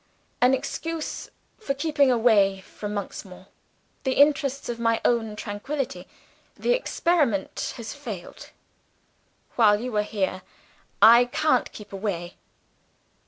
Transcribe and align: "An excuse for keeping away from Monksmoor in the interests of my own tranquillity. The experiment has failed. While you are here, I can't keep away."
"An 0.41 0.55
excuse 0.55 1.29
for 1.59 1.75
keeping 1.75 2.11
away 2.11 2.61
from 2.61 2.95
Monksmoor 2.95 3.41
in 3.41 3.45
the 4.01 4.13
interests 4.13 4.67
of 4.67 4.79
my 4.79 4.99
own 5.05 5.35
tranquillity. 5.35 6.07
The 6.55 6.71
experiment 6.73 7.75
has 7.77 7.93
failed. 7.93 8.49
While 9.57 9.79
you 9.79 9.95
are 9.97 10.01
here, 10.01 10.41
I 11.03 11.25
can't 11.25 11.71
keep 11.71 11.93
away." 11.93 12.33